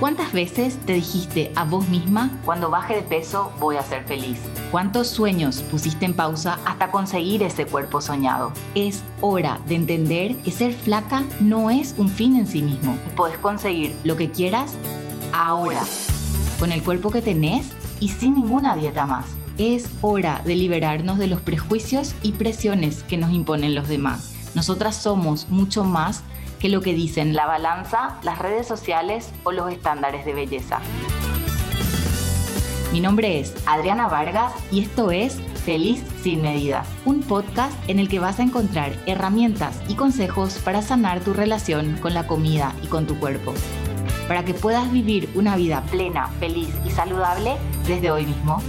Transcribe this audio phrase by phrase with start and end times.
[0.00, 4.38] ¿Cuántas veces te dijiste a vos misma, cuando baje de peso voy a ser feliz?
[4.70, 8.52] ¿Cuántos sueños pusiste en pausa hasta conseguir ese cuerpo soñado?
[8.76, 12.96] Es hora de entender que ser flaca no es un fin en sí mismo.
[13.16, 14.74] Puedes conseguir lo que quieras
[15.32, 15.82] ahora,
[16.60, 17.66] con el cuerpo que tenés
[17.98, 19.26] y sin ninguna dieta más.
[19.58, 24.32] Es hora de liberarnos de los prejuicios y presiones que nos imponen los demás.
[24.54, 26.22] Nosotras somos mucho más
[26.58, 30.80] que lo que dicen la balanza, las redes sociales o los estándares de belleza.
[32.92, 38.08] Mi nombre es Adriana Vargas y esto es Feliz sin medidas, un podcast en el
[38.08, 42.86] que vas a encontrar herramientas y consejos para sanar tu relación con la comida y
[42.86, 43.52] con tu cuerpo,
[44.28, 48.62] para que puedas vivir una vida plena, feliz y saludable desde hoy mismo.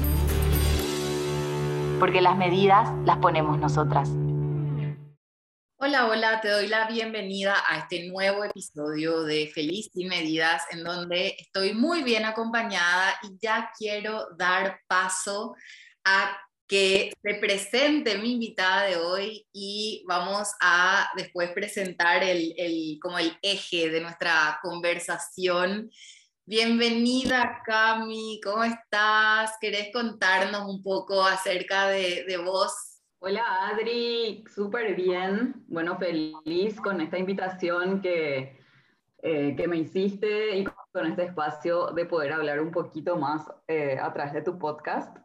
[2.02, 4.19] Porque las medidas las ponemos nosotras.
[5.82, 10.84] Hola, hola, te doy la bienvenida a este nuevo episodio de Feliz y Medidas, en
[10.84, 15.56] donde estoy muy bien acompañada y ya quiero dar paso
[16.04, 23.00] a que se presente mi invitada de hoy y vamos a después presentar el, el,
[23.02, 25.90] como el eje de nuestra conversación.
[26.46, 29.54] Bienvenida, Cami, ¿cómo estás?
[29.62, 32.89] ¿Querés contarnos un poco acerca de, de vos
[33.22, 35.66] Hola Adri, súper bien.
[35.68, 38.58] Bueno, feliz con esta invitación que,
[39.22, 44.00] eh, que me hiciste y con este espacio de poder hablar un poquito más eh,
[44.02, 45.18] a través de tu podcast.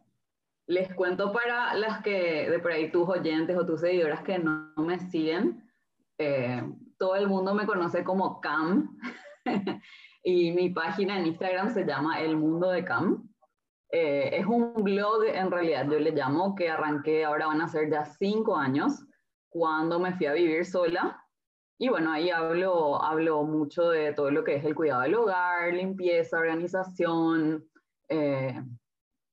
[0.66, 4.72] Les cuento para las que, de por ahí tus oyentes o tus seguidoras que no,
[4.76, 5.70] me siguen,
[6.18, 6.64] eh,
[6.98, 8.98] todo el mundo me conoce como Cam
[10.24, 13.28] y mi página en Instagram se llama El Mundo de Cam.
[13.96, 17.88] Eh, es un blog, en realidad, yo le llamo, que arranqué, ahora van a ser
[17.88, 19.04] ya cinco años,
[19.48, 21.24] cuando me fui a vivir sola.
[21.78, 25.72] Y bueno, ahí hablo, hablo mucho de todo lo que es el cuidado del hogar,
[25.72, 27.70] limpieza, organización,
[28.08, 28.60] eh,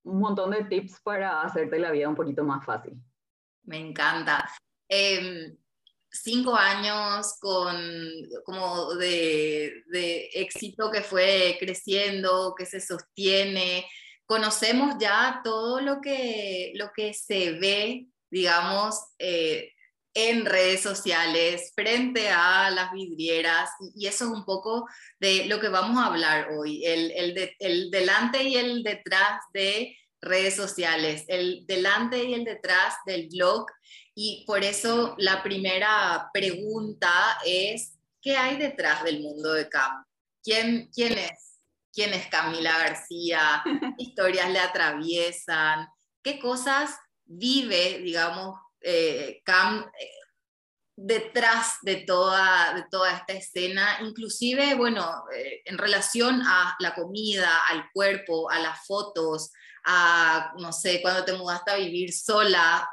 [0.03, 2.93] un montón de tips para hacerte la vida un poquito más fácil.
[3.63, 4.47] Me encanta.
[4.87, 5.57] Em,
[6.11, 7.75] cinco años con
[8.45, 13.87] como de, de, éxito que fue creciendo, que se sostiene
[14.31, 19.73] conocemos ya todo lo que, lo que se ve, digamos, eh,
[20.13, 24.87] en redes sociales, frente a las vidrieras, y eso es un poco
[25.19, 29.97] de lo que vamos a hablar hoy, el, el, el delante y el detrás de
[30.21, 33.65] redes sociales, el delante y el detrás del blog,
[34.15, 40.05] y por eso la primera pregunta es, ¿qué hay detrás del mundo de Cam?
[40.41, 41.50] ¿Quién, quién es?
[41.93, 43.63] Quién es Camila García,
[43.97, 45.87] qué historias le atraviesan,
[46.23, 50.09] qué cosas vive, digamos, eh, Cam eh,
[50.95, 57.49] detrás de toda, de toda esta escena, inclusive, bueno, eh, en relación a la comida,
[57.69, 59.51] al cuerpo, a las fotos,
[59.85, 62.87] a, no sé, cuando te mudaste a vivir sola,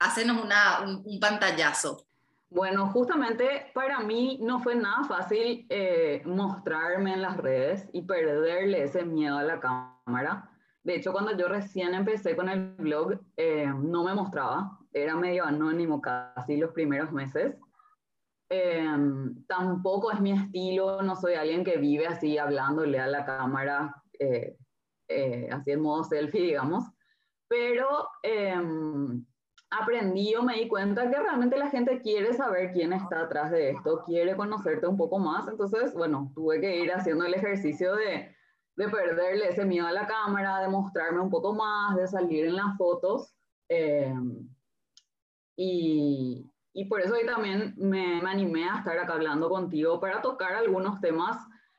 [0.00, 2.06] hacenos una, un pantallazo.
[2.54, 8.82] Bueno, justamente para mí no fue nada fácil eh, mostrarme en las redes y perderle
[8.82, 10.50] ese miedo a la cámara.
[10.84, 15.46] De hecho, cuando yo recién empecé con el blog, eh, no me mostraba, era medio
[15.46, 17.56] anónimo casi los primeros meses.
[18.50, 18.86] Eh,
[19.48, 23.94] tampoco es mi estilo, no soy alguien que vive así hablándole a la cámara,
[25.50, 26.84] así en modo selfie, digamos.
[27.48, 28.08] Pero
[29.80, 33.70] aprendí o me di cuenta que realmente la gente quiere saber quién está atrás de
[33.70, 35.48] esto, quiere conocerte un poco más.
[35.48, 38.36] Entonces, bueno, tuve que ir haciendo el ejercicio de,
[38.76, 42.56] de perderle ese miedo a la cámara, de mostrarme un poco más, de salir en
[42.56, 43.34] las fotos.
[43.70, 44.14] Eh,
[45.56, 46.44] y,
[46.74, 50.52] y, por eso hoy también me, me, animé a estar acá hablando contigo para tocar
[50.52, 51.36] algunos temas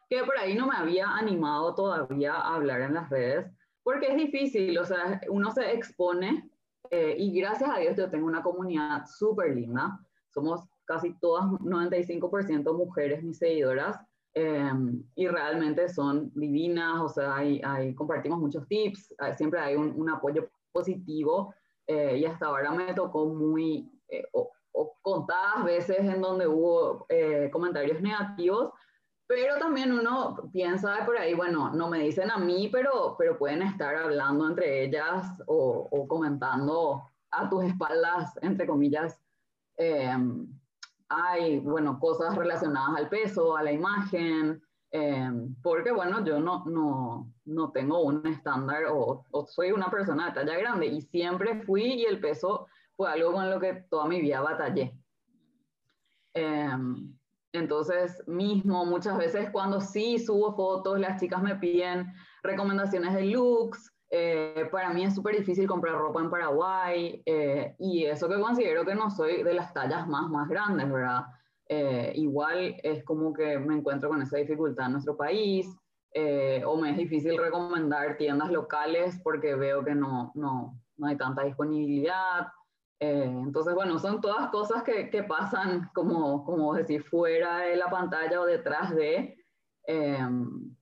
[0.09, 3.51] que por ahí no me había animado todavía a hablar en las redes,
[3.83, 6.49] porque es difícil, o sea, uno se expone
[6.93, 9.99] eh, y gracias a Dios yo tengo una comunidad súper linda.
[10.29, 13.97] Somos casi todas, 95% mujeres mis seguidoras.
[14.35, 20.49] Em, y realmente son divinas, o sea, hay, compartimos muchos tips, siempre hay un, apoyo
[20.71, 21.53] positivo
[21.85, 24.51] eh, y hasta ahora me tocó muy, eh, o,
[25.03, 27.05] contadas veces en donde hubo
[27.51, 28.71] comentarios negativos,
[29.27, 33.61] pero también uno piensa por ahí, bueno, no me dicen a mí, pero, pero pueden
[33.61, 39.19] estar hablando entre ellas o, o comentando a tus espaldas, entre comillas.
[39.77, 40.47] Em,
[41.09, 44.61] hay, bueno, cosas relacionadas al peso, a la imagen,
[44.91, 50.27] em, porque, bueno, yo no, no, no tengo un estándar o, o, soy una persona
[50.27, 54.05] de talla grande y siempre fui y el peso fue algo con lo que toda
[54.05, 54.95] mi vida batallé.
[56.35, 56.69] Eh,
[57.53, 62.11] Entonces, mismo, muchas veces cuando sí subo fotos, las chicas me piden
[62.41, 63.91] recomendaciones de looks.
[64.09, 68.85] Eh, para mí es súper difícil comprar ropa en Paraguay eh, y eso que considero
[68.85, 71.25] que no soy de las tallas más, más grandes, ¿verdad?
[71.69, 75.67] Eh, igual es como que me encuentro con esa dificultad en nuestro país
[76.65, 81.43] o me es difícil recomendar tiendas locales porque veo que no, no, no hay tanta
[81.43, 82.47] disponibilidad.
[82.99, 87.89] Eh, entonces, bueno, son todas cosas que, que, pasan, como, como decir, fuera de la
[87.89, 89.35] pantalla o detrás de,
[89.87, 90.75] em,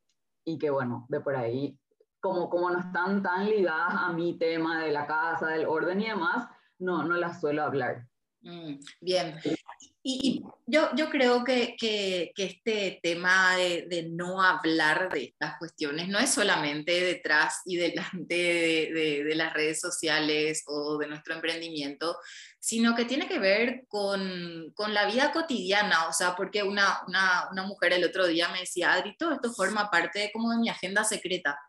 [0.46, 1.80] y que bueno, de por ahí,
[2.20, 6.08] como, como no están tan ligadas a mi tema de la casa, del orden y
[6.08, 6.48] demás,
[6.78, 8.08] no, no las suelo hablar.
[8.42, 9.36] Mm, bien,
[10.04, 15.60] y, yo, yo, creo que, que, que este tema de, de, no hablar de estas
[15.60, 22.18] cuestiones no es solamente detrás y delante de, las redes sociales o de nuestro emprendimiento,
[22.60, 27.50] sino que tiene que ver con, con la vida cotidiana, o sea, porque una, una,
[27.52, 30.70] una, mujer el otro día me decía, Adri, todo esto forma parte como de mi
[30.70, 31.60] agenda secreta.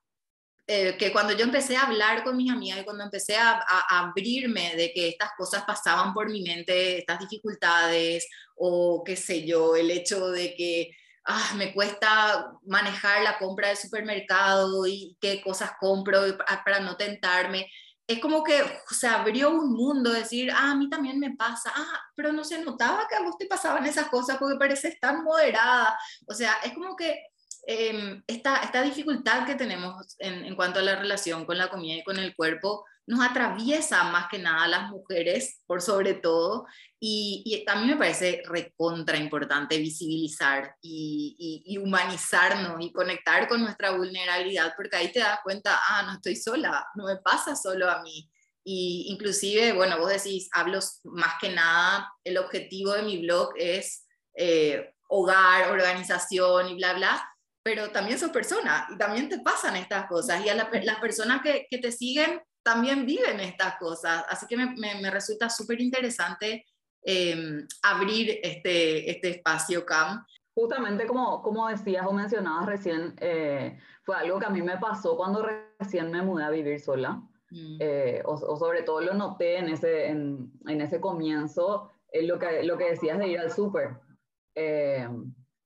[0.66, 4.76] Eh, que cuando yo empecé a hablar con mis amigas y cuando empecé a, abrirme
[4.76, 9.90] de que estas cosas pasaban por mi mente, estas dificultades o qué sé yo, el
[9.90, 10.90] hecho de que
[11.24, 16.20] ah, me cuesta manejar la compra del supermercado y qué cosas compro
[16.64, 17.68] para no tentarme,
[18.06, 22.00] es como que se abrió un mundo, decir, ah, a mí también me pasa, ah,
[22.14, 25.98] pero no se notaba que a vos te pasaban esas cosas porque pareces tan moderada.
[26.26, 27.31] O sea, es como que
[27.64, 31.94] Em, esta, esta, dificultad que tenemos en, en, cuanto a la relación con la comida
[31.94, 36.66] y con el cuerpo nos atraviesa más que nada a las mujeres, por sobre todo,
[37.00, 43.60] y, y a mí me parece recontra importante visibilizar y, y, humanizarnos y conectar con
[43.60, 47.90] nuestra vulnerabilidad, porque ahí te das cuenta, ah, no estoy sola, no me pasa solo
[47.90, 48.30] a mí.
[48.64, 54.06] Y inclusive, bueno, vos decís, hablo más que nada, el objetivo de mi blog es
[54.34, 57.31] eh, hogar, organización y bla, bla,
[57.62, 61.66] pero también sos persona y también te pasan estas cosas y a las personas que,
[61.70, 64.24] que, te siguen también viven estas cosas.
[64.28, 66.64] Así que me, me, resulta súper interesante
[67.02, 70.24] em, abrir este, este espacio, Cam.
[70.54, 75.16] Justamente como, como decías o mencionabas recién, eh, fue algo que a mí me pasó
[75.16, 75.48] cuando
[75.78, 77.22] recién me mudé a vivir sola.
[77.50, 77.76] Mm.
[77.80, 82.38] Eh, o, o, sobre todo lo noté en ese, en, en ese comienzo, en lo,
[82.38, 83.98] que, lo que decías de ir al súper.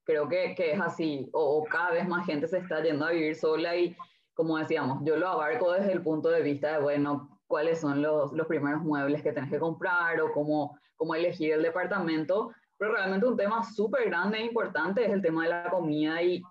[0.07, 3.35] Creo que, que es así, o, cada vez más gente se está yendo a vivir
[3.35, 3.95] sola y
[4.35, 8.33] como decíamos, yo lo abarco desde el punto de vista de, bueno, cuáles son los,
[8.33, 13.27] los primeros muebles que tenés que comprar o cómo, cómo elegir el departamento, pero realmente
[13.27, 16.43] un tema súper grande e importante es el tema de la comida y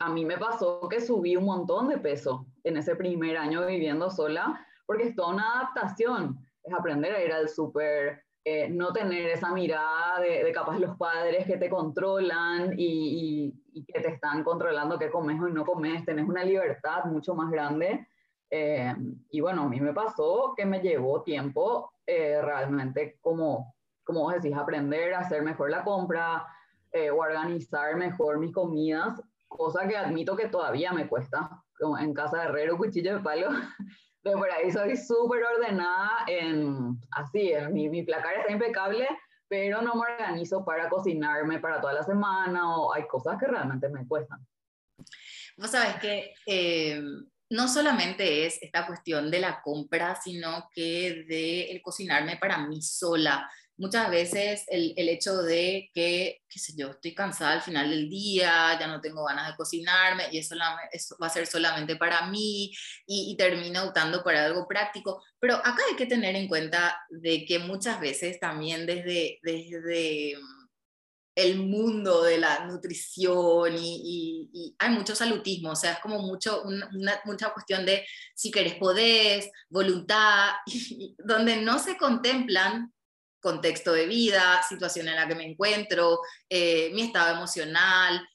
[0.00, 4.10] a mí me pasó que subí un montón de peso en ese primer año viviendo
[4.10, 9.28] sola, porque es toda una adaptación, es aprender a ir al súper, eh, no tener
[9.30, 13.52] esa mirada de, de, capaz los padres que te controlan y,
[13.92, 18.06] que te están controlando qué comes o no comes, tenés una libertad mucho más grande.
[18.48, 18.94] Eh,
[19.32, 24.34] y bueno, a mí me pasó que me llevó tiempo eh, realmente, como, como vos
[24.34, 26.46] decís, aprender a hacer mejor la compra,
[27.12, 32.38] o organizar mejor mis comidas, cosa que admito que todavía me cuesta, como en casa
[32.38, 33.48] de herrero, cuchillo de palo.
[34.30, 39.08] de por ahí soy súper ordenada en, así, en mi, mi placar está impecable,
[39.48, 43.88] pero no me organizo para cocinarme para toda la semana o hay cosas que realmente
[43.88, 44.44] me cuestan.
[45.56, 47.00] Vos sabés que eh,
[47.50, 52.82] no solamente es esta cuestión de la compra, sino que de el cocinarme para mí
[52.82, 57.90] sola muchas veces el, el, hecho de que, qué sé yo, estoy cansada al final
[57.90, 60.54] del día, ya no tengo ganas de cocinarme y eso,
[60.92, 62.72] eso va a ser solamente para mí
[63.06, 65.22] y, y, termino optando por algo práctico.
[65.38, 70.36] Pero acá hay que tener en cuenta de que muchas veces también desde, desde
[71.36, 76.62] el mundo de la nutrición y, y, hay mucho salutismo, o sea, es como mucho,
[76.62, 80.54] una, mucha cuestión de si querés podés, voluntad,
[81.18, 82.90] donde no se contemplan
[83.46, 88.28] contexto de vida, situación en la que me encuentro, eh, mi estado emocional.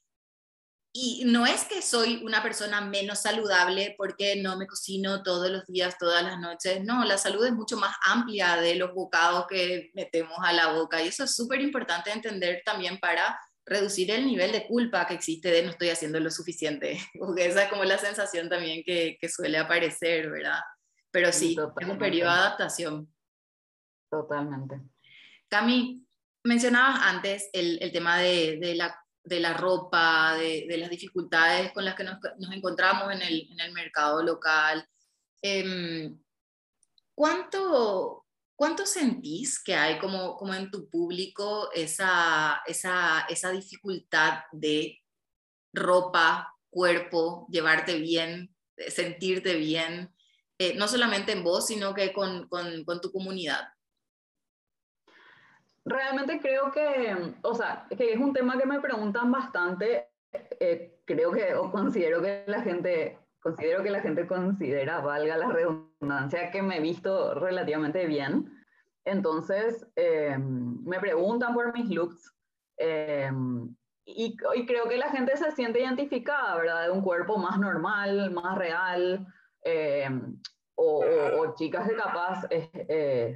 [0.93, 5.65] Y no es que soy una persona menos saludable porque no me cocino todos los
[5.67, 6.83] días, todas las noches.
[6.85, 11.01] No, la salud es mucho más amplia de los bocados que metemos a la boca.
[11.01, 15.51] Y eso es súper importante entender también para reducir el nivel de culpa que existe
[15.51, 16.99] de no estoy haciendo lo suficiente.
[17.19, 20.59] Porque esa es como la sensación también que, que suele aparecer, ¿verdad?
[21.11, 23.13] Pero sí, es un periodo de adaptación.
[24.09, 24.81] Totalmente.
[25.51, 26.07] Cami,
[26.45, 31.73] mencionabas antes el, el tema de, de, la, de, la, ropa, de, de, las dificultades
[31.73, 34.87] con las que nos, nos encontramos en el, en el, mercado local.
[35.41, 36.09] Eh,
[37.13, 45.01] ¿cuánto, ¿cuánto sentís que hay como, como en tu público esa, esa, esa dificultad de
[45.73, 48.55] ropa, cuerpo, llevarte bien,
[48.87, 50.15] sentirte bien,
[50.57, 53.67] eh, no solamente en vos, sino que con, con, con tu comunidad?
[55.83, 60.09] Realmente creo que, o sea, que es un tema que me preguntan bastante.
[60.59, 65.47] Eh, creo que, o considero que la gente, considero que la gente considera, valga la
[65.47, 68.45] redundancia, que me he visto relativamente bien.
[69.05, 72.31] Entonces, eh, me preguntan por mis looks.
[72.77, 73.31] Eh,
[74.05, 76.85] y, y, creo que la gente se siente identificada, ¿verdad?
[76.85, 79.25] De un cuerpo más normal, más real,
[80.75, 82.47] o, o, chicas que capaz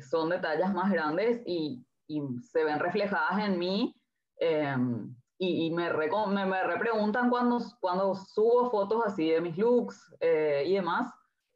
[0.10, 3.96] son de tallas más grandes y, y se ven reflejadas en mí
[4.38, 10.16] em, y, y, me, me, me repreguntan cuando, cuando subo fotos así de mis looks
[10.20, 11.12] eh, y demás.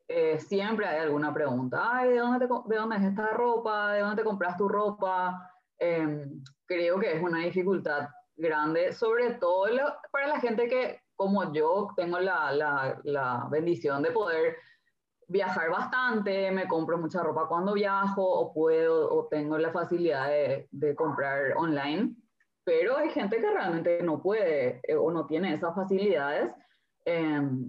[0.07, 1.81] Eh, siempre hay alguna pregunta.
[1.83, 3.93] Ay, ¿de dónde, te, ¿de dónde es esta ropa?
[3.93, 5.49] ¿De dónde te compras tu ropa?
[5.77, 9.67] Em, creo que es una dificultad grande, sobre todo
[10.11, 14.55] para la gente que, como yo, tengo la, la, la bendición de poder
[15.29, 20.67] viajar bastante, me compro mucha ropa cuando viajo o puedo o tengo la facilidad de,
[20.71, 22.15] de comprar online,
[22.63, 26.51] pero hay gente que realmente no puede eh, o no tiene esas facilidades
[27.05, 27.63] em,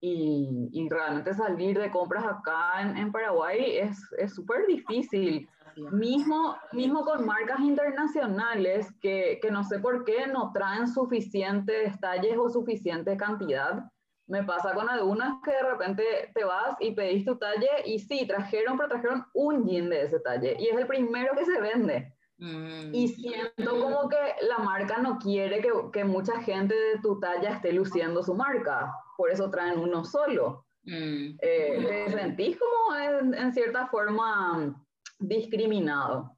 [0.00, 5.48] y, y, realmente salir de compras acá en, en Paraguay es súper difícil.
[5.92, 12.38] Mismo, mismo con marcas internacionales que, que no sé por qué no traen suficientes detalles
[12.38, 13.84] o suficiente cantidad
[14.26, 16.04] me pasa con algunas que de repente
[16.34, 20.20] te vas y pedís tu talle y sí, trajeron, pero trajeron un jean de ese
[20.20, 22.12] talle y es el primero que se vende.
[22.38, 22.94] Mm.
[22.94, 24.16] Y siento como que
[24.46, 28.92] la marca no quiere que, que, mucha gente de tu talla esté luciendo su marca,
[29.16, 30.66] por eso traen uno solo.
[30.82, 31.36] Mm.
[31.40, 34.84] Eh, te sentís como en, en, cierta forma
[35.18, 36.36] discriminado.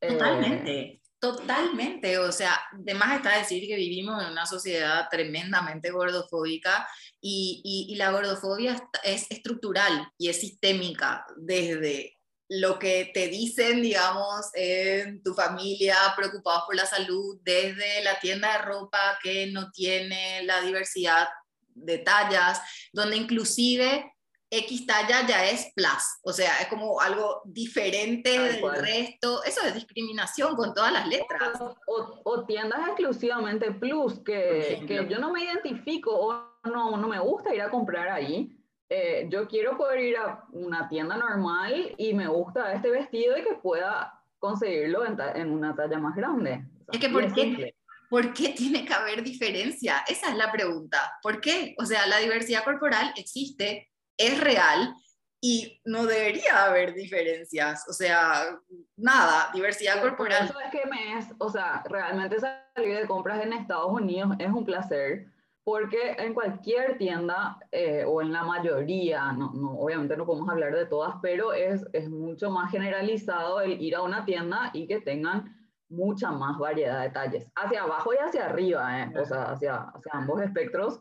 [0.00, 0.80] Totalmente.
[0.80, 6.88] Eh, Totalmente, o sea, además está decir que vivimos en una sociedad tremendamente gordofóbica
[7.20, 14.46] y, y, la gordofobia es estructural y es sistémica desde lo que te dicen, digamos,
[14.54, 20.44] en tu familia, preocupados por la salud, desde la tienda de ropa que no tiene
[20.44, 21.28] la diversidad
[21.74, 22.60] de tallas,
[22.92, 24.12] donde inclusive
[24.50, 29.42] X talla ya es plus, o sea, es como algo diferente del resto.
[29.44, 31.60] Eso es discriminación con todas las letras.
[31.86, 36.32] O, tiendas exclusivamente plus, que, que, yo no me identifico o
[36.64, 38.58] no, no me gusta ir a comprar ahí.
[38.88, 43.42] Eh, yo quiero poder ir a una tienda normal y me gusta este vestido y
[43.42, 46.64] que pueda conseguirlo en, en una talla más grande.
[46.90, 47.74] es que, ¿por qué,
[48.08, 50.04] ¿por qué tiene que haber diferencia?
[50.08, 51.12] Esa es la pregunta.
[51.22, 51.74] ¿Por qué?
[51.78, 54.94] O sea, la diversidad corporal existe es real
[55.40, 58.58] y no debería haber diferencias, o sea,
[58.96, 60.44] nada, diversidad corporal.
[60.44, 64.48] Eso es que me es, o sea, realmente salir de compras en Estados Unidos es
[64.48, 65.26] un placer,
[65.62, 70.74] porque en cualquier tienda, eh, o en la mayoría, no, no, obviamente no podemos hablar
[70.74, 75.00] de todas, pero es, es mucho más generalizado el ir a una tienda y que
[75.00, 75.54] tengan
[75.88, 80.12] mucha más variedad de talles, hacia abajo y hacia arriba, eh, o sea, hacia, hacia
[80.12, 81.00] ambos espectros.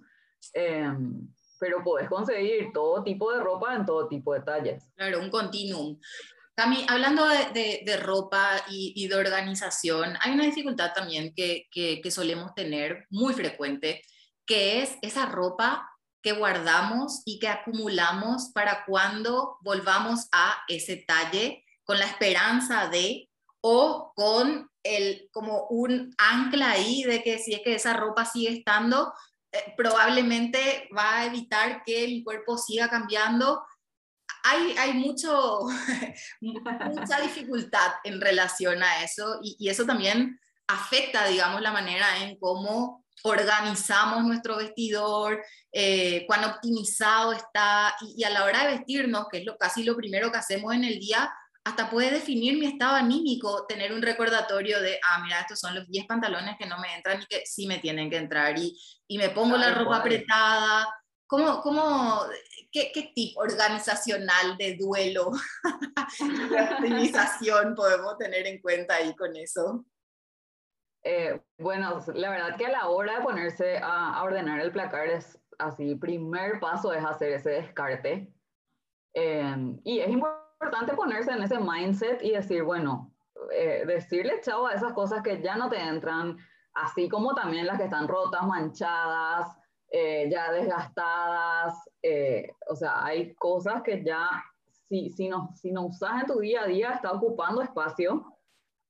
[0.53, 0.93] Eh,
[1.59, 4.83] pero puedes conseguir todo tipo de ropa en todo tipo de tallas.
[4.95, 5.99] Claro, un continuum.
[6.55, 12.01] Cami, hablando de, de, ropa y, y, de organización, hay una dificultad también que, que,
[12.01, 14.01] que, solemos tener muy frecuente,
[14.43, 15.87] que es esa ropa
[16.23, 23.29] que guardamos y que acumulamos para cuando volvamos a ese talle con la esperanza de
[23.61, 28.49] o con el como un ancla ahí de que si es que esa ropa sigue
[28.49, 29.13] estando,
[29.51, 33.63] eh, probablemente va a evitar que el cuerpo siga cambiando.
[34.43, 35.61] Hay, hay mucho,
[36.41, 43.05] mucha dificultad en relación a eso y, eso también afecta, digamos, la manera en cómo
[43.23, 49.39] organizamos nuestro vestidor, eh, cuán optimizado está y, y, a la hora de vestirnos, que
[49.39, 51.31] es lo, casi lo primero que hacemos en el día,
[51.67, 55.85] hasta puede definir mi estado anímico, tener un recordatorio de, ah, mira, estos son los
[55.89, 59.17] 10 pantalones que no me entran y que sí me tienen que entrar, y, y
[59.17, 60.87] me pongo la ropa apretada.
[61.27, 62.21] ¿Cómo, cómo,
[62.71, 65.31] qué, qué tipo organizacional de duelo
[66.51, 69.85] de optimización podemos tener en cuenta ahí con eso?
[71.03, 75.09] Eh, bueno, la verdad que a la hora de ponerse a, a, ordenar el placar
[75.09, 78.33] es así, primer paso es hacer ese descarte.
[79.13, 83.13] Eh, y es importante importante ponerse en ese mindset y decir, bueno,
[83.53, 86.37] eh, decirle chao a esas cosas que ya no te entran,
[86.73, 89.55] así como también las que están rotas, manchadas,
[89.91, 91.75] eh, ya desgastadas.
[92.01, 94.43] Eh, o sea, hay cosas que ya
[94.87, 98.25] si, si, no, si no usas en tu día a día, está ocupando espacio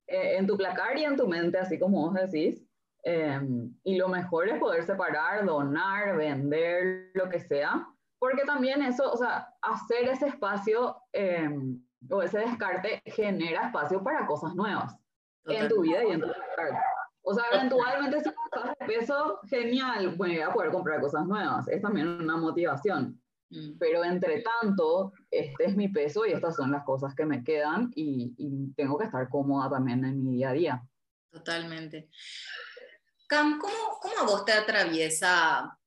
[0.07, 2.63] eh, en tu placar y en tu mente, así como vos decís.
[3.03, 7.87] Em, y lo mejor es poder separar, donar, vender, lo que sea,
[8.19, 14.25] porque también eso, o sea, hacer ese espacio em, o ese descarte genera espacio para
[14.25, 14.95] cosas nuevas
[15.45, 16.81] en tu vida y en tu placar.
[17.21, 21.67] O sea, eventualmente si bajas de peso, genial, bueno, voy a poder comprar cosas nuevas.
[21.67, 23.21] Es también una motivación.
[23.49, 23.77] Mm.
[23.77, 27.91] Pero entre tanto, este es mi peso y estas son las cosas que me quedan
[27.95, 28.33] y,
[28.75, 30.83] tengo que estar cómoda también en mi día a día.
[31.31, 32.09] Totalmente.
[33.27, 35.77] Cam, ¿cómo, ¿cómo a vos te atraviesa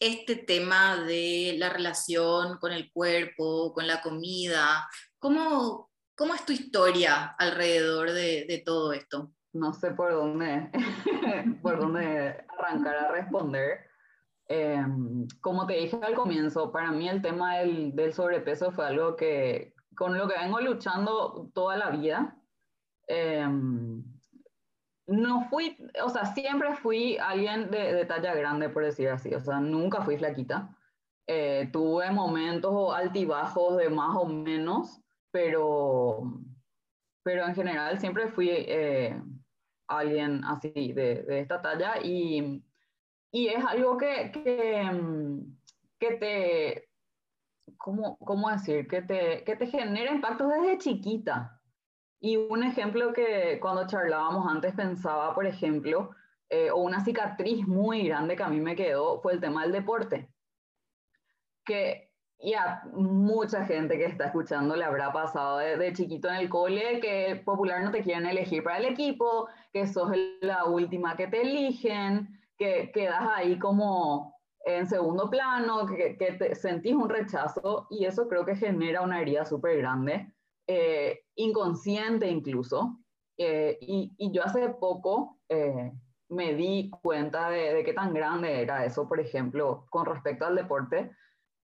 [0.00, 4.88] este tema de la relación con el cuerpo, con la comida?
[5.18, 9.32] ¿Cómo, cómo es tu historia alrededor de, de todo esto?
[9.52, 10.70] No sé por dónde,
[11.62, 13.88] por dónde arrancar a responder.
[14.46, 19.14] Em, como te dije al comienzo, para mí el tema del, del, sobrepeso fue algo
[19.14, 22.36] que con lo que vengo luchando toda la vida.
[23.06, 24.02] Em,
[25.08, 29.40] no fui, o sea, siempre fui alguien de, de, talla grande, por decir así, o
[29.40, 30.76] sea, nunca fui flaquita.
[31.26, 35.00] Eh, tuve momentos altibajos de más o menos,
[35.30, 36.22] pero,
[37.22, 39.20] pero en general siempre fui eh,
[39.88, 42.62] alguien así de, de, esta talla y,
[43.32, 45.56] y es algo que, que, mm,
[45.98, 46.88] que te,
[47.78, 48.86] ¿cómo, ¿cómo, decir?
[48.86, 51.57] Que te, que te genera impactos desde chiquita.
[52.20, 56.10] Y un ejemplo que cuando charlábamos antes pensaba, por ejemplo,
[56.48, 59.72] eh, o una cicatriz muy grande que a mí me quedó, fue el tema del
[59.72, 60.28] deporte.
[61.64, 62.10] Que
[62.40, 67.42] ya mucha gente que está escuchando le habrá pasado de, chiquito en el cole que
[67.44, 70.10] popular no te quieren elegir para el equipo, que sos
[70.40, 74.34] la última que te eligen, que quedas ahí como
[74.64, 79.20] en segundo plano, que, que te sentís un rechazo y eso creo que genera una
[79.20, 80.32] herida súper grande
[80.68, 82.98] eh, inconsciente incluso.
[83.38, 85.92] Eh, y, y, yo hace poco eh,
[86.28, 90.56] me di cuenta de, de, qué tan grande era eso, por ejemplo, con respecto al
[90.56, 91.10] deporte.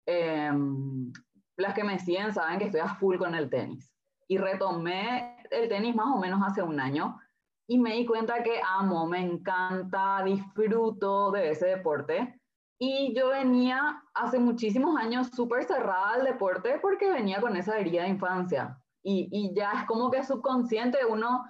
[0.07, 1.13] Em,
[1.57, 3.93] las que me siguen saben que estoy a full con el tenis.
[4.27, 7.21] Y retomé el tenis más o menos hace un año
[7.69, 12.41] y me di cuenta que amo, me encanta, disfruto de ese deporte.
[12.81, 18.03] Y yo venía hace muchísimos años súper cerrada al deporte porque venía con esa herida
[18.03, 21.45] de infancia y, ya es como que subconsciente uno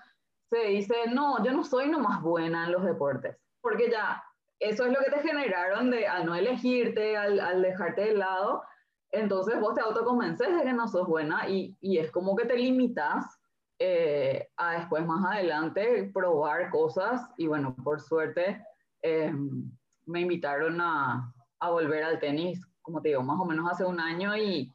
[0.51, 4.23] se dice, no, yo no soy nomás buena en los deportes, porque ya
[4.61, 8.62] eso es lo que te generaron de al no elegirte, al, al dejarte de lado,
[9.11, 12.57] entonces vos te autoconvences de que no sos buena y, y es como que te
[12.57, 13.38] limitas
[13.79, 18.62] eh, a después más adelante probar cosas y bueno, por suerte
[19.03, 19.33] eh,
[20.07, 24.01] me invitaron a, a volver al tenis, como te digo, más o menos hace un
[24.01, 24.75] año y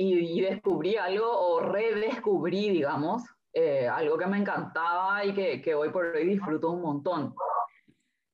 [0.00, 5.90] y, descubrí algo o redescubrí, digamos, eh, algo que me encantaba y que, que, hoy
[5.90, 7.34] por hoy disfruto un montón.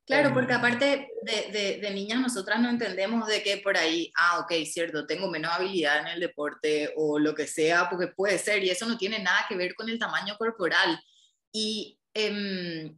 [0.06, 4.12] Claro, porque em, aparte de, de, de, niñas, nosotras no entendemos de que por ahí,
[4.16, 8.38] ah, ok, cierto, tengo menos habilidad en el deporte o lo que sea, porque puede
[8.38, 11.00] ser, y eso no tiene nada que ver con el tamaño corporal.
[11.52, 12.92] Y eh,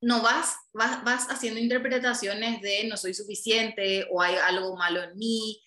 [0.00, 5.16] no vas, vas, vas haciendo interpretaciones de no soy suficiente o hay algo malo en
[5.18, 5.62] mí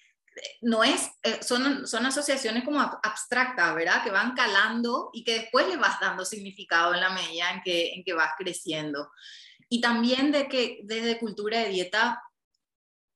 [0.61, 4.03] no es, eh, son, son asociaciones como abstractas, ¿verdad?
[4.03, 7.93] Que van calando y que después le vas dando significado en la medida en que,
[7.93, 9.09] en que vas creciendo.
[9.69, 12.21] Y también de que desde cultura de dieta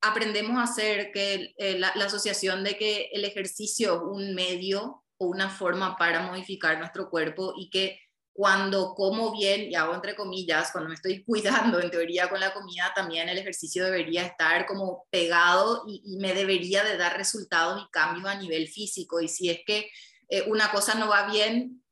[0.02, 5.04] aprendemos a hacer que eh, la, la, asociación de que el ejercicio es un medio
[5.18, 8.00] o una forma para modificar nuestro cuerpo y que
[8.40, 12.54] cuando como bien, y hago entre comillas, cuando me estoy cuidando en teoría con la
[12.54, 17.92] comida, también el ejercicio debería estar como pegado y, me debería de dar resultados y
[17.92, 19.20] cambios a nivel físico.
[19.20, 19.92] Y si es que
[20.30, 21.84] eh, una cosa no va bien,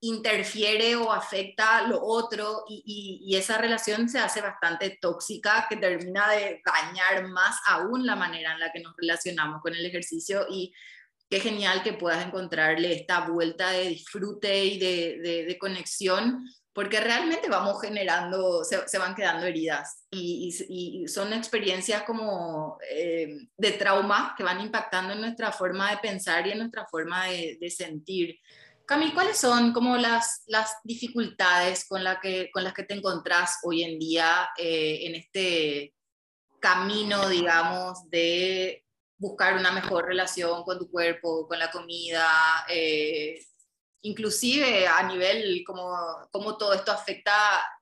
[0.00, 6.28] interfiere o afecta lo otro y, y, esa relación se hace bastante tóxica que termina
[6.28, 10.74] de dañar más aún la manera en la que nos relacionamos con el ejercicio y
[11.34, 17.48] qué genial que puedas encontrarle esta vuelta de disfrute y de, de, conexión, porque realmente
[17.48, 24.36] vamos generando, se, se van quedando heridas y, y, son experiencias como eh, de trauma
[24.36, 28.38] que van impactando en nuestra forma de pensar y en nuestra forma de, de sentir.
[28.86, 33.58] Cami, ¿cuáles son como las, las dificultades con, la que, con las que te encontrás
[33.64, 35.94] hoy en día eh, en este
[36.60, 38.83] camino, digamos, de
[39.24, 42.26] buscar una mejor relación con tu cuerpo, con la comida,
[42.68, 43.38] eh,
[44.02, 45.96] inclusive a nivel como,
[46.30, 47.32] cómo todo esto afecta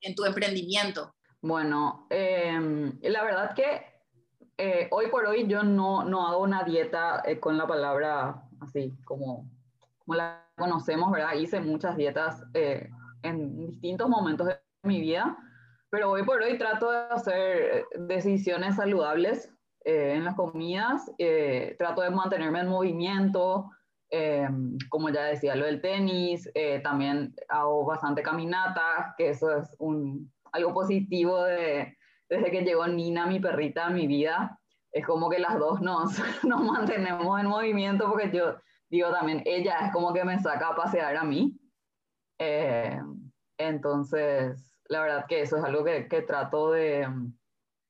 [0.01, 1.15] en tu emprendimiento.
[1.41, 3.85] Bueno, em, la verdad que
[4.57, 8.93] eh, hoy por hoy yo no, no hago una dieta eh, con la palabra así
[9.05, 9.51] como,
[9.99, 11.35] como la conocemos, ¿verdad?
[11.35, 15.37] Hice muchas dietas en distintos momentos de mi vida,
[15.91, 19.52] pero hoy por hoy trato de hacer decisiones saludables
[19.85, 23.71] eh, en las comidas, eh, trato de mantenerme en movimiento,
[24.91, 26.47] como ya decía, lo del tenis,
[26.83, 31.97] también hago bastante caminata, que eso es un, algo positivo de,
[32.29, 34.59] desde que llegó Nina, mi perrita, a mi vida.
[34.93, 38.57] Es como que las dos nos, nos mantenemos en movimiento porque yo
[38.91, 41.59] digo también, ella es como que me saca a pasear a mí.
[42.39, 43.01] Eh,
[43.59, 47.09] entonces, la verdad que eso es algo que, que trato de,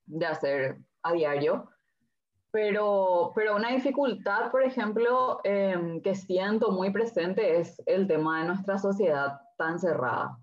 [0.05, 1.69] de, hacer a diario.
[2.53, 8.47] Pero, pero una dificultad, por ejemplo, em, que siento muy presente es el tema de
[8.49, 10.37] nuestra sociedad tan cerrada.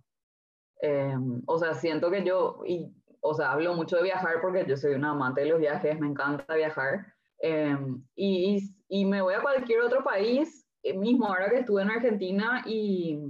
[0.83, 4.77] Em, o sea, siento que yo, y, o sea, hablo mucho de viajar porque yo
[4.77, 7.07] soy una amante de los viajes, me encanta viajar.
[7.39, 11.91] Em, y, y, me voy a cualquier otro país, eh, mismo ahora que estuve en
[11.93, 13.21] Argentina, y,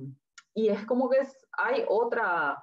[0.55, 1.19] y es como que
[1.59, 2.57] hay otra,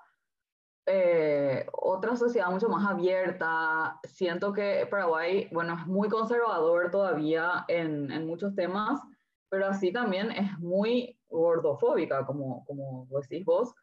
[0.90, 4.00] eh, otra sociedad mucho más abierta.
[4.06, 9.02] Siento que Paraguay, bueno, es muy conservador todavía en, en muchos temas,
[9.50, 13.74] pero así también es muy gordofóbica, como, como decís vos.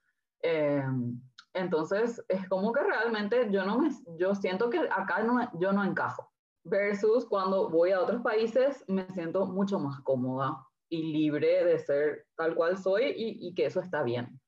[0.40, 1.20] Em,
[1.52, 5.84] entonces, es como que realmente yo no me, yo siento que acá no, yo no
[5.84, 6.32] encajo.
[6.64, 10.56] Versus cuando voy a otros países, me siento mucho más cómoda
[10.88, 14.40] y libre de ser tal cual soy y, y que eso está bien.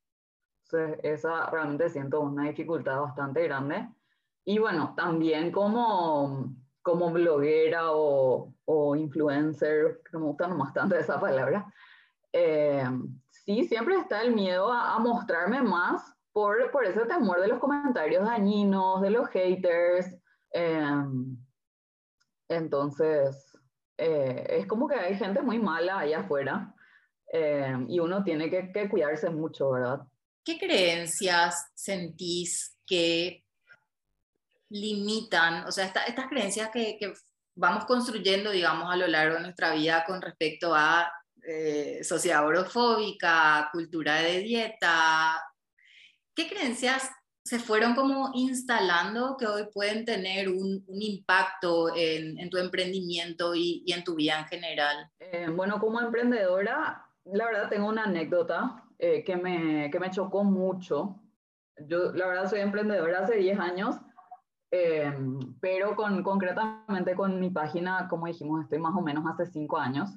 [0.69, 3.89] Entonces, esa realmente siento una dificultad bastante grande.
[4.45, 11.73] Y bueno, también como, como bloguera o, o influencer, que me gusta bastante esa palabra,
[12.33, 12.85] eh,
[13.31, 18.25] sí, siempre está el miedo a, mostrarme más por, por, ese temor de los comentarios
[18.25, 20.17] dañinos, de los haters.
[20.53, 21.37] Em,
[22.49, 23.59] entonces,
[23.99, 26.75] eh, es como que hay gente muy mala allá afuera
[27.33, 30.07] em, y uno tiene que, que, cuidarse mucho, ¿verdad?
[30.47, 33.45] ¿Qué creencias sentís que
[34.69, 37.13] limitan, o sea, estas creencias que,
[37.57, 41.11] vamos construyendo, digamos, a lo largo de nuestra vida con respecto a
[41.43, 45.43] eh, sociedad orofóbica, cultura de dieta.
[46.33, 47.11] ¿Qué creencias
[47.43, 54.05] se fueron como instalando que hoy pueden tener un, impacto en, tu emprendimiento y, en
[54.05, 55.11] tu vida en general?
[55.19, 60.45] Eh, bueno, como emprendedora, la verdad tengo una anécdota eh, que, me, que me chocó
[60.45, 61.21] mucho.
[61.79, 63.97] Yo, la verdad, soy emprendedora hace 10 años,
[65.61, 70.11] pero con, concretamente con mi página, como dijimos, estoy más o menos hace 5 años.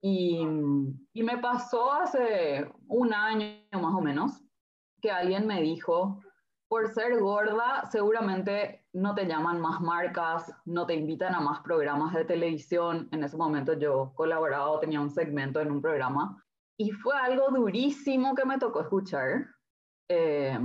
[0.00, 0.44] Y,
[1.12, 4.42] y, me pasó hace un año más o menos
[5.00, 6.20] que alguien me dijo,
[6.72, 12.14] por ser gorda seguramente no te llaman más marcas, no te invitan a más programas
[12.14, 13.10] de televisión.
[13.12, 16.42] En ese momento yo colaboraba o tenía un segmento en un programa.
[16.76, 19.46] Y fue algo durísimo que me tocó escuchar,
[20.08, 20.58] eh,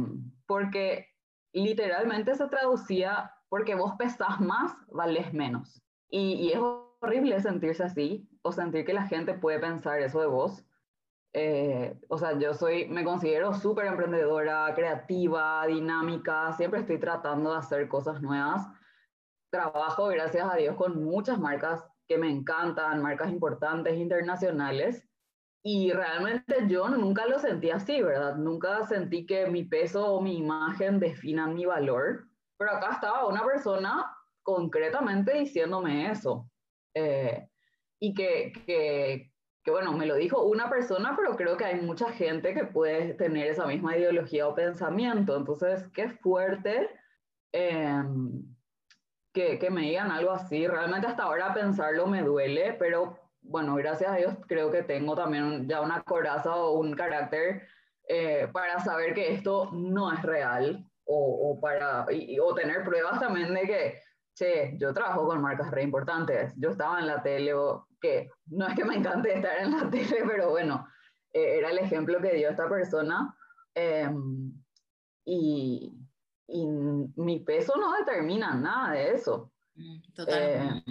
[0.45, 1.07] porque
[1.53, 5.81] literalmente se traducía, porque vos pesás más, vales menos.
[6.09, 10.27] Y, y es horrible sentirse así, o sentir que la gente puede pensar eso de
[10.27, 10.63] vos.
[11.33, 17.57] Eh, o sea, yo soy, me considero súper emprendedora, creativa, dinámica, siempre estoy tratando de
[17.57, 18.67] hacer cosas nuevas.
[19.51, 25.07] Trabajo, gracias a Dios, con muchas marcas que me encantan, marcas importantes internacionales.
[25.69, 28.37] Y realmente yo nunca lo sentí así, ¿verdad?
[28.37, 32.23] Nunca sentí que mi peso o mi imagen definan mi valor.
[32.57, 36.49] Pero acá estaba una persona concretamente diciéndome eso.
[36.93, 37.49] Eh,
[37.99, 42.13] y que, que, que, bueno, me lo dijo una persona, pero creo que hay mucha
[42.13, 45.35] gente que puede tener esa misma ideología o pensamiento.
[45.35, 46.89] Entonces, qué fuerte
[47.51, 48.41] em,
[49.33, 50.65] que, que, me digan algo así.
[50.65, 55.67] Realmente hasta ahora pensarlo me duele, pero bueno, gracias a Dios creo que tengo también
[55.67, 57.67] ya una coraza o un carácter
[58.07, 63.19] eh, para saber que esto no es real o, o para, y, o tener pruebas
[63.19, 64.01] también de que
[64.37, 68.67] che, yo trabajo con marcas re importantes, yo estaba en la tele, o que no
[68.67, 70.87] es que me encante estar en la tele, pero bueno,
[71.33, 73.35] eh, era el ejemplo que dio esta persona.
[73.73, 74.53] Em,
[75.25, 75.91] y,
[76.47, 79.51] y, mi peso no determina nada de eso.
[79.77, 80.83] Mm, eh,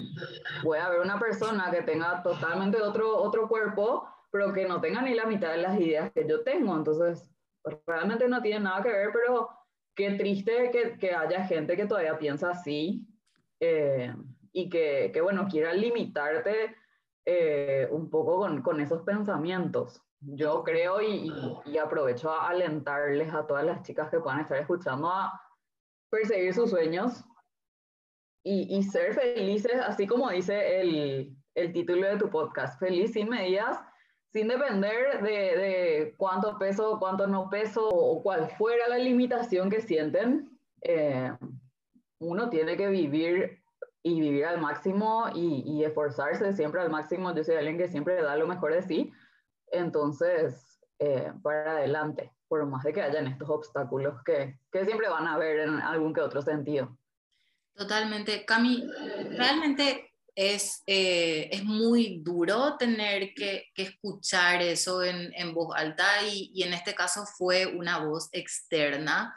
[0.62, 5.14] puede haber una persona que tenga totalmente otro, otro cuerpo, pero que no tenga ni
[5.14, 6.74] la mitad de las ideas que yo tengo.
[6.76, 7.28] Entonces,
[7.86, 9.50] realmente no tiene nada que ver, pero
[9.94, 13.08] qué triste que, que haya gente que todavía piensa así
[13.58, 14.14] eh,
[14.52, 16.76] y que, que, bueno, quiera limitarte
[17.24, 20.00] eh, un poco con, con, esos pensamientos.
[20.20, 21.32] Yo creo y,
[21.66, 25.40] y, aprovecho a alentarles a todas las chicas que puedan estar escuchando a
[26.08, 27.24] perseguir sus sueños
[28.48, 33.76] y, ser felices, así como dice el, el título de tu podcast, Feliz sin medidas,
[34.32, 39.80] sin depender de, de cuánto peso, cuánto no peso o cuál fuera la limitación que
[39.80, 40.48] sienten.
[40.82, 41.32] Eh,
[42.20, 43.62] uno tiene que vivir
[44.04, 47.34] y vivir al máximo y, y, esforzarse siempre al máximo.
[47.34, 49.12] Yo soy alguien que siempre da lo mejor de sí.
[49.72, 55.26] Entonces, eh, para adelante, por más de que hayan estos obstáculos que, que siempre van
[55.26, 56.96] a haber en algún que otro sentido.
[57.76, 58.44] Totalmente.
[58.46, 58.84] Cami,
[59.30, 66.22] realmente es, eh, es muy duro tener que, que escuchar eso en, en voz alta
[66.26, 69.34] y, y, en este caso fue una voz externa.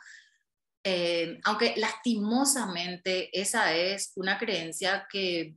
[0.84, 5.56] Eh, aunque lastimosamente esa es una creencia que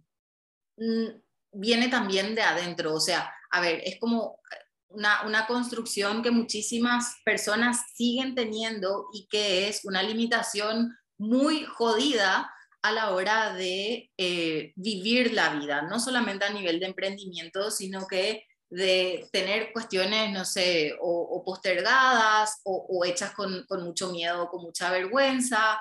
[0.77, 1.07] mm,
[1.53, 4.41] viene también de adentro, o sea, a ver, es como
[4.89, 12.51] una, una, construcción que muchísimas personas siguen teniendo y que es una limitación muy jodida
[12.83, 18.07] a la hora de eh, vivir la vida, no solamente a nivel de emprendimiento, sino
[18.07, 24.91] que de tener cuestiones, no sé, o, postergadas o, hechas con, mucho miedo, con mucha
[24.91, 25.81] vergüenza,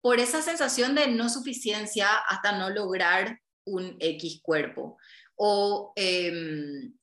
[0.00, 4.96] por esa sensación de no suficiencia hasta no lograr un X cuerpo.
[5.36, 6.94] O em,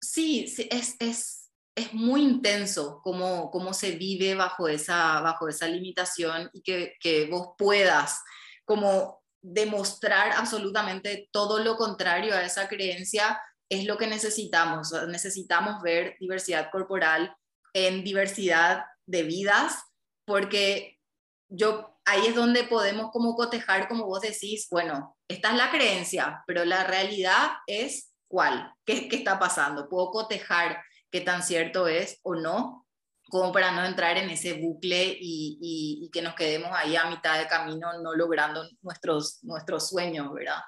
[0.00, 1.41] sí, es,
[1.74, 7.26] es, muy intenso cómo, cómo, se vive bajo esa, bajo esa limitación y que, que
[7.26, 8.20] vos puedas
[8.64, 14.92] como demostrar absolutamente todo lo contrario a esa creencia es lo que necesitamos.
[15.08, 17.34] Necesitamos ver diversidad corporal
[17.72, 19.82] en diversidad de vidas,
[20.26, 21.00] porque
[21.48, 26.44] yo ahí es donde podemos como cotejar, como vos decís, bueno, esta es la creencia,
[26.46, 29.88] pero la realidad es cuál, qué, qué está pasando.
[29.88, 30.82] Puedo cotejar
[31.12, 32.88] qué tan cierto es o no,
[33.28, 37.46] como para no entrar en ese bucle y, que nos quedemos ahí a mitad de
[37.46, 40.60] camino no logrando nuestros, nuestros sueños, ¿verdad?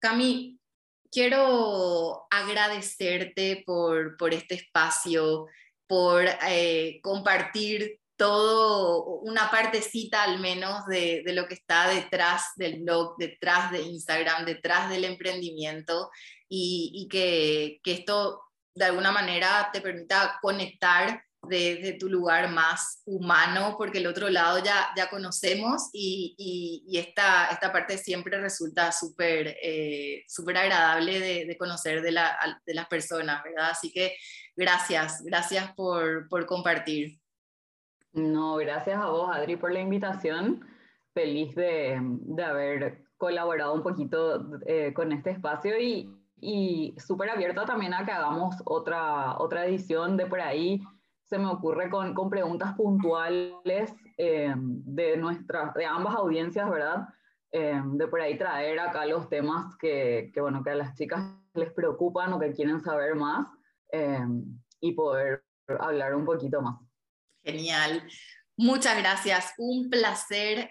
[0.00, 0.58] Cami,
[1.10, 5.46] quiero agradecerte por, por este espacio,
[5.86, 13.16] por eh, compartir todo, una partecita al menos de, lo que está detrás del blog,
[13.18, 16.10] detrás de Instagram, detrás del emprendimiento
[16.48, 18.47] y, que esto
[18.78, 24.58] de alguna manera te permita conectar de, tu lugar más humano, porque el otro lado
[24.62, 26.34] ya, ya conocemos y,
[26.86, 32.74] y, esta, esta parte siempre resulta súper eh, agradable de, de conocer de, la, de,
[32.74, 33.70] las personas, ¿verdad?
[33.70, 34.16] Así que
[34.56, 37.18] gracias, gracias por, por compartir.
[38.12, 40.66] No, gracias a vos, Adri, por la invitación.
[41.14, 47.64] Feliz de, de haber colaborado un poquito eh, con este espacio y, y súper abierta
[47.64, 50.80] también a que hagamos otra, otra edición de por ahí
[51.24, 55.22] se me ocurre con, con preguntas puntuales eh, de,
[55.74, 57.06] de ambas audiencias, ¿verdad?
[57.52, 61.22] Eh, de por ahí traer acá los temas que, que, bueno, que a las chicas
[61.54, 63.48] les preocupan o que quieren saber más
[63.92, 64.26] eh,
[64.80, 65.44] y poder
[65.80, 66.78] hablar un poquito más.
[67.42, 68.02] Genial.
[68.56, 69.54] Muchas gracias.
[69.58, 70.70] Un placer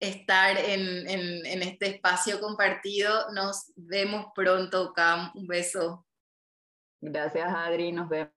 [0.00, 3.30] estar en, en, en este espacio compartido.
[3.32, 5.30] Nos vemos pronto, Cam.
[5.34, 6.06] Un beso.
[7.00, 7.92] Gracias, Adri.
[7.92, 8.32] Nos vemos.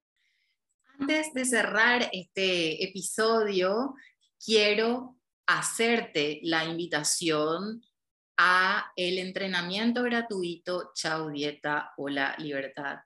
[0.99, 3.95] Antes de cerrar este episodio,
[4.43, 5.17] quiero
[5.47, 7.81] hacerte la invitación
[8.37, 12.99] a el entrenamiento gratuito Chao Dieta o la Libertad.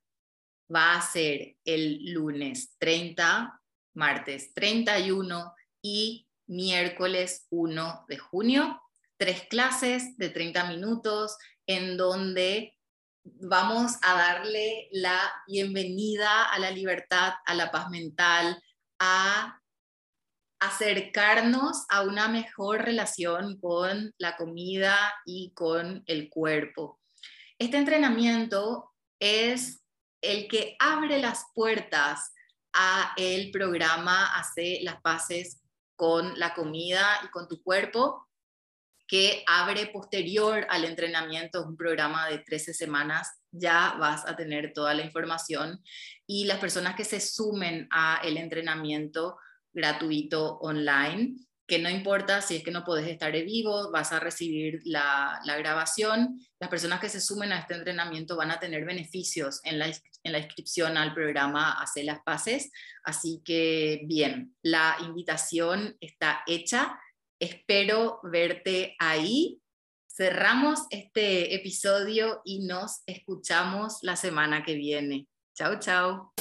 [0.73, 3.61] Va a ser el lunes 30,
[3.95, 8.82] martes 31 y miércoles 1 de junio.
[9.17, 12.77] Tres clases de 30 minutos en donde
[13.23, 18.62] vamos a darle la bienvenida a la libertad, a la paz mental,
[18.99, 19.60] a
[20.60, 27.01] acercarnos a una mejor relación con la comida y con el cuerpo.
[27.60, 29.84] Este entrenamiento es
[30.21, 32.34] el que abre las puertas
[32.73, 35.62] a el programa Hace las paces
[35.95, 38.27] con la comida y con tu cuerpo
[39.08, 44.93] que abre posterior al entrenamiento, un programa de 13 semanas, ya vas a tener toda
[44.93, 45.84] la información
[46.25, 49.38] y las personas que se sumen a el entrenamiento
[49.71, 51.36] gratuito online,
[51.67, 55.39] que no importa si es que no puedes estar en vivo, vas a recibir la,
[55.45, 56.39] la, grabación.
[56.60, 59.91] Las personas que se sumen a este entrenamiento van a tener beneficios en la,
[60.23, 62.71] en la inscripción al programa Hacer las Paces.
[63.03, 66.99] Así que bien, la invitación está hecha
[67.43, 69.59] Espero verte ahí.
[70.07, 75.27] Cerramos este episodio y nos escuchamos la semana que viene.
[75.53, 76.31] Chao, chao.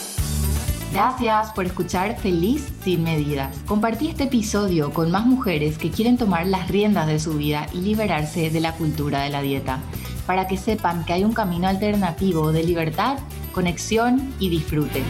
[0.92, 3.58] Gracias por escuchar Feliz sin medidas.
[3.66, 7.80] Compartí este episodio con más mujeres que quieren tomar las riendas de su vida y
[7.80, 9.80] liberarse de la cultura de la dieta.
[10.24, 13.18] para que sepan que hay un camino alternativo de libertad,
[13.52, 15.02] conexión y disfrute.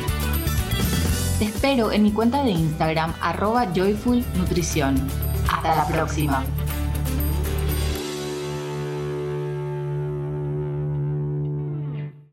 [1.38, 4.96] Te espero en mi cuenta de Instagram arroba joyfulnutrición.
[5.50, 6.44] Hasta la próxima.